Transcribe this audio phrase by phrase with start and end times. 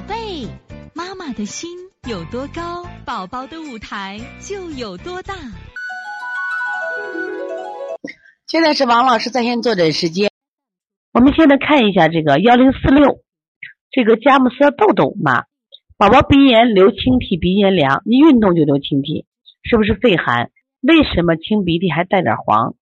[0.00, 0.48] 宝贝，
[0.94, 1.68] 妈妈的心
[2.08, 5.34] 有多高，宝宝的舞台就有多大。
[8.46, 10.30] 现在是王老师在线坐诊时间。
[11.12, 13.20] 我们现在看一下这个幺零四六，
[13.90, 15.44] 这个佳木斯豆豆妈，
[15.98, 19.26] 宝宝鼻炎流清涕，鼻炎凉，一运动就流清涕，
[19.64, 20.50] 是不是肺寒？
[20.80, 22.74] 为什么清鼻涕还带点黄？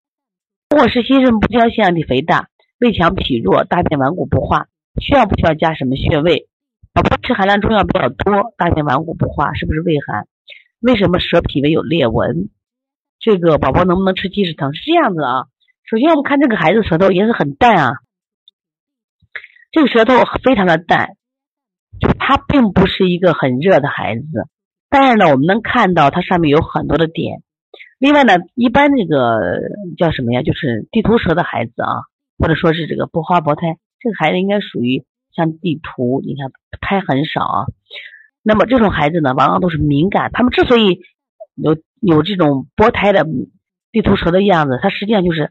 [0.70, 2.48] 如果是心肾不交，腺样体肥大，
[2.78, 4.68] 胃强脾弱，大便顽固不化，
[5.00, 6.46] 需要不需要加什么穴位？
[6.92, 10.26] 宝宝吃含量中药比较多，大便顽固不化，是不是胃寒？
[10.80, 12.48] 为什么舌皮为有裂纹？
[13.18, 14.72] 这个宝宝能不能吃鸡屎藤？
[14.74, 15.46] 是这样子啊。
[15.84, 17.92] 首先我们看这个孩子舌头颜色很淡啊，
[19.72, 21.16] 这个舌头非常的淡，
[22.00, 24.24] 就他并不是一个很热的孩子。
[24.88, 27.42] 但是呢，我们能看到它上面有很多的点。
[27.98, 29.40] 另外呢，一般这个
[29.96, 30.42] 叫什么呀？
[30.42, 32.04] 就是地图舌的孩子啊，
[32.38, 35.04] 或者说是这个不花薄胎，这个孩子应该属于
[35.38, 36.50] 像地图，你看
[36.82, 37.66] 胎很少啊。
[38.42, 40.30] 那么这种孩子呢，往往都是敏感。
[40.34, 41.00] 他们之所以
[41.54, 43.24] 有有这种薄胎的
[43.90, 45.50] 地图舌的样子，他实际上就是。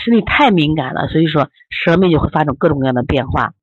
[0.00, 3.54] 身体太敏感了，所以说舌面就会发生各种各样的变化。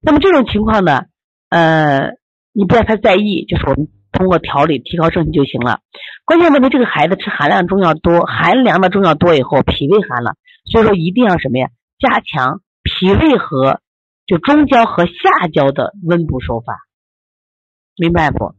[0.00, 1.04] 那么这种情况呢，
[1.48, 2.16] 呃，
[2.52, 5.78] 你不要太在意，就是我们通过调理提高正气就行了。
[6.24, 11.68] 关键问题，这个孩子吃寒凉中药多，寒凉的中药多以后，脾胃寒了，所以说一定要什么呀？
[12.00, 13.78] 加强脾胃和
[14.26, 16.78] 就中焦和下焦的温补手法，
[17.96, 18.54] 明白不？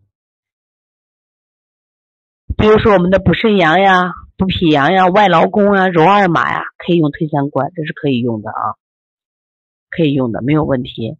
[2.57, 4.13] 比如说我们的补肾阳呀。
[4.37, 8.75] 补脾阳呀，外劳宫啊，揉二马呀，可以用推三关，这是可以用的啊，
[9.89, 11.15] 可以用的，没有问题。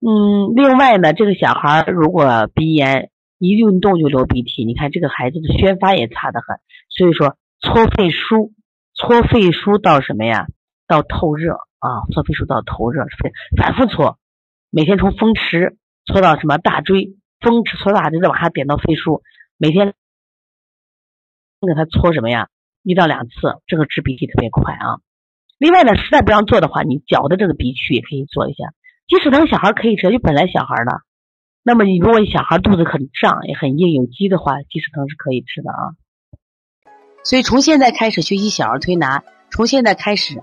[0.00, 8.52] 嗯，另外呢，这个小孩如果鼻炎一运动就流鼻涕，你看这个孩子的宣发也差得很，所以说搓肺腧，
[8.92, 10.48] 搓肺腧到什么呀？
[10.86, 13.04] 到透热啊，搓肺腧到透热，
[13.58, 14.18] 反复搓，
[14.70, 19.20] 每天从风池搓到什么大椎，风池搓大椎，再往下点到肺腧，
[19.58, 19.94] 每天。
[21.66, 22.48] 给他搓什么呀？
[22.82, 23.32] 一到两次，
[23.66, 24.98] 这个治鼻涕特别快啊。
[25.58, 28.74] 另外呢，实在不让做的话，你脚的这个鼻区也可以做一下。
[29.06, 31.02] 鸡屎藤小孩可以吃，就本来小孩的。
[31.62, 35.94] 那么你如果小孩肚子很胀也很硬有积的话，鸡屎藤是可以吃的啊。
[37.22, 40.42] 所以从现在开始学习小儿推拿，从现在开始